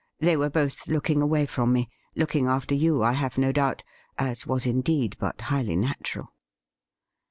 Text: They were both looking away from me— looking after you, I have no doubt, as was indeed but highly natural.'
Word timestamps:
They 0.19 0.35
were 0.35 0.49
both 0.49 0.87
looking 0.87 1.21
away 1.21 1.45
from 1.45 1.71
me— 1.71 1.87
looking 2.15 2.47
after 2.47 2.73
you, 2.73 3.03
I 3.03 3.11
have 3.13 3.37
no 3.37 3.51
doubt, 3.51 3.83
as 4.17 4.47
was 4.47 4.65
indeed 4.65 5.15
but 5.19 5.39
highly 5.41 5.75
natural.' 5.75 6.33